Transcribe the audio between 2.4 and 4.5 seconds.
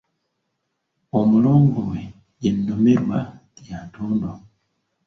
ye Nnomerwa, lya ntondo.